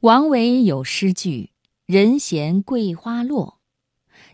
[0.00, 1.50] 王维有诗句
[1.84, 3.58] “人闲桂花落”，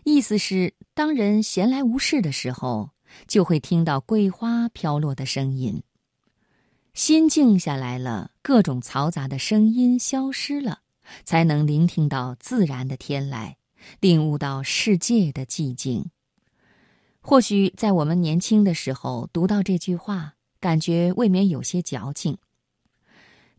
[0.05, 2.91] 意思是当人闲来无事的时候，
[3.27, 5.81] 就会听到桂花飘落的声音。
[6.93, 10.81] 心静下来了，各种嘈杂的声音消失了，
[11.23, 13.55] 才能聆听到自然的天籁，
[13.99, 16.11] 领悟到世界的寂静。
[17.21, 22.37] 或许在我们年轻的时候读到这句话，感觉未免有些矫情。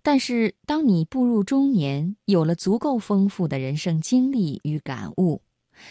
[0.06, 5.42] 但是，当你步入中年，有了足够丰富的人生经历与感悟，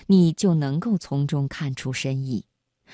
[0.07, 2.45] 你就能够从中看出深意，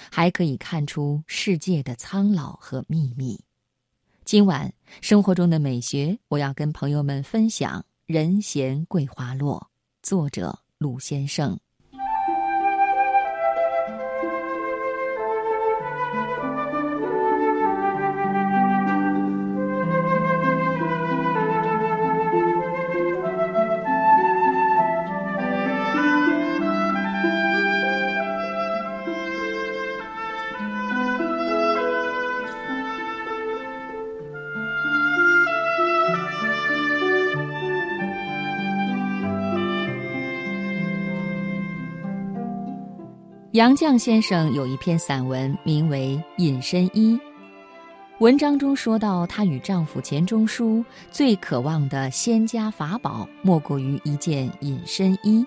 [0.10, 3.40] 还可以看出世界的苍老和秘密。
[4.26, 9.60] 今晚生活中的美学，我要跟朋友们分享《人闲桂花落》，
[10.02, 11.56] 作者鲁先生。
[43.54, 47.14] 杨绛先生有一篇散文，名为《隐身衣》。
[48.20, 55.46] 文章中说到，她与丈夫钱钟书最渴望的仙家法宝，莫过于一件隐身衣。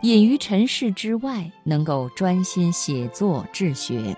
[0.00, 4.16] 隐于尘世之外，能够专心写作治学。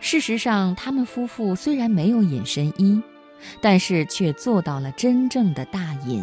[0.00, 3.02] 事实上，他们夫妇虽然没有隐身衣，
[3.62, 6.22] 但是却做到了真正的大隐，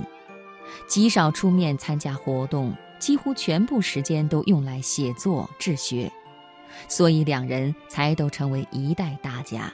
[0.88, 2.72] 极少出面参加活动。
[3.06, 6.12] 几乎全部时间都用来写作治学，
[6.88, 9.72] 所以两人才都成为一代大家。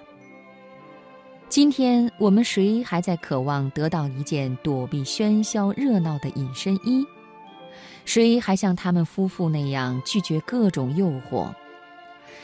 [1.47, 7.07] 今天我们谁还在渴望得到一件躲避喧嚣热闹的隐身衣？
[8.03, 11.47] 谁还像他们夫妇那样拒绝各种诱惑？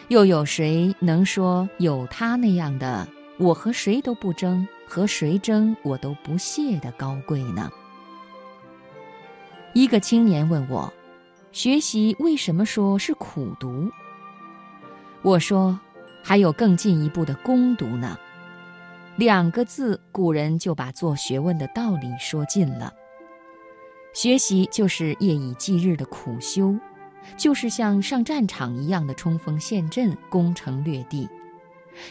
[0.07, 3.05] 又有谁能说有他那样的
[3.37, 7.69] “我和谁都不争，和谁争我都不屑”的高贵呢？
[9.77, 10.91] 一个青年问我
[11.53, 13.91] ：“学习为什么说是苦读？”
[15.21, 15.79] 我说
[16.25, 18.17] ：“还有更进一步的攻读呢。
[19.17, 22.91] 两个字，古人就把做学问的道理说尽了。
[24.15, 26.75] 学习就是夜以继日的苦修，
[27.37, 31.29] 就是像上战场一样的冲锋陷阵、攻城略地。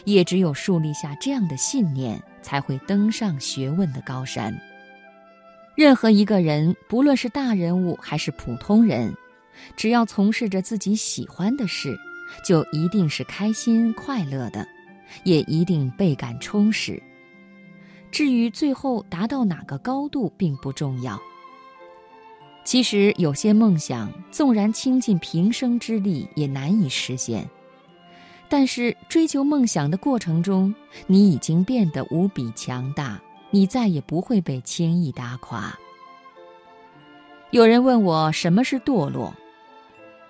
[0.05, 4.57] 也只有树立下这样的信念，才会登上学问的高山。”
[5.77, 9.15] 任何一个人，不论是大人物还是普通人，
[9.75, 11.95] 只要从事着自己喜欢的事，
[12.43, 14.67] 就一定是开心快乐的，
[15.23, 16.99] 也一定倍感充实。
[18.09, 21.21] 至于最后达到哪个高度，并不重要。
[22.63, 27.47] 其实有些梦想，纵然倾尽平生之力也难以实现，
[28.49, 30.73] 但是追求梦想的过程中，
[31.05, 33.21] 你已经变得无比强大。
[33.49, 35.77] 你再也不会被轻易打垮。
[37.51, 39.33] 有人问我什么是堕落，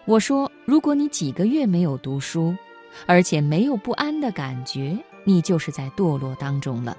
[0.05, 2.55] 我说：如果你几个月没有读书，
[3.05, 6.95] 而且没有不安的感觉，你就是在堕落当中了。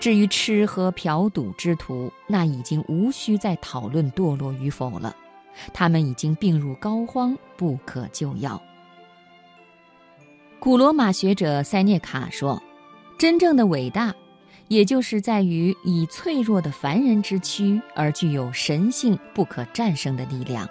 [0.00, 5.14] 至于吃喝嫖赌之徒，那已经无需再讨论堕落与否了，
[5.72, 8.60] 他们已经病入膏肓，不可救药。
[10.58, 12.62] 古罗马学者塞涅卡说
[13.18, 14.12] ：“真正的伟大。”
[14.68, 20.68] 也就是在于以脆弱的凡人之躯而具有神性不可战胜的力量。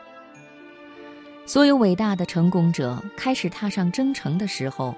[1.45, 4.95] 所有伟大的成功者开始踏上征程的时候，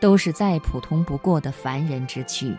[0.00, 2.56] 都是再普通不过的凡人之躯，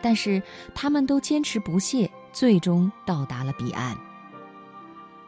[0.00, 0.40] 但是
[0.74, 3.96] 他们都坚持不懈，最终到达了彼岸。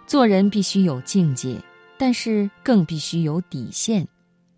[0.06, 1.60] 做人必须有境界，
[1.98, 4.06] 但是更必须有底线。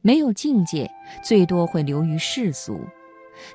[0.03, 0.91] 没有境界，
[1.25, 2.81] 最多会流于世俗。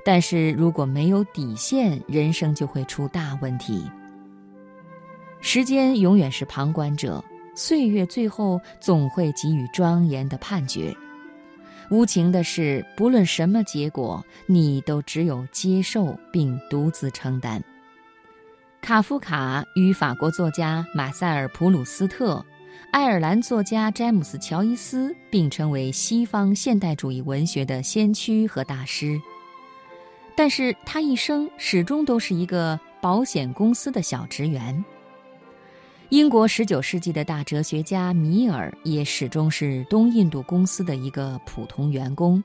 [0.04, 3.90] 但是如果没有底线，人生就会出大问题。
[5.42, 7.24] 时间永远是旁观者，
[7.56, 10.96] 岁月最后总会给予庄严的判决。
[11.92, 17.64] 无情的是，不论什么结果，你都只有接受并独自承担。
[18.82, 22.44] 卡夫卡与法国作家马塞尔·普鲁斯特、
[22.92, 29.20] 爱尔兰作家詹姆斯·乔伊斯并称为西方现代主义文学的先驱和大师。
[30.36, 34.84] 但是他一生始终都是一个保险公司的小职员。
[36.10, 42.44] 英国十九世纪的大哲学家米尔也始终是东印度公司的一个普通员工。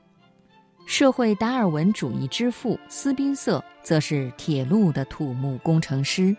[0.87, 6.35] 社会达尔文主义之父斯宾塞则是铁路的土木工程师。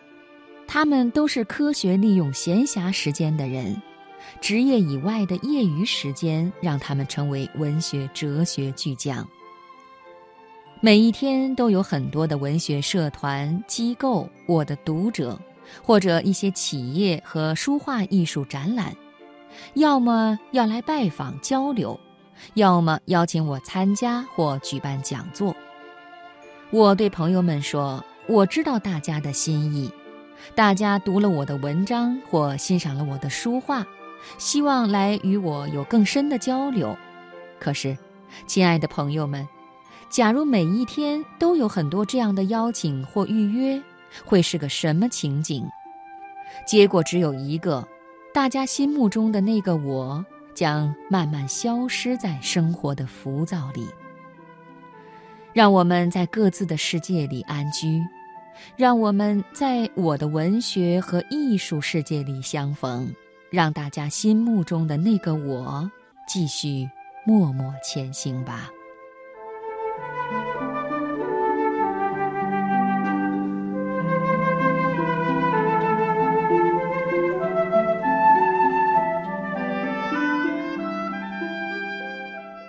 [0.67, 3.81] 他们都是科学利用闲暇时间的人，
[4.41, 9.27] 职业以外的业余时间让他们成为文学哲学巨匠。
[10.85, 15.39] 每一天都有很多的文学社团、机构、我的读者，
[15.81, 18.93] 或者一些企业和书画艺术展览，
[19.75, 22.01] 要么要来拜访交流，
[22.55, 25.55] 要么邀请我参加或举办讲座。
[26.73, 29.89] 我对朋友们说：“我知道大家的心意。”
[30.57, 33.87] 大家读了我的文章或欣赏了我的书画，
[34.37, 36.99] 希望来与我有更深的交流。
[37.61, 37.97] 可是，
[38.49, 39.47] 亲爱的朋友们，
[40.13, 43.83] 假如每一天都有很多这样的邀请或预约，
[44.27, 45.65] 会是个什么情景？
[46.67, 47.83] 结果只有一个：
[48.35, 50.23] 大家心目中的那个我
[50.55, 53.89] 将慢慢消失在生活的浮躁里。
[55.55, 57.99] 让我们在各自的世界里安居。
[58.77, 63.11] 让我们在我的文学和艺术世界里相逢，
[63.51, 65.91] 让大家心目中的那个我
[66.29, 66.87] 继续
[67.27, 68.71] 默默前行吧。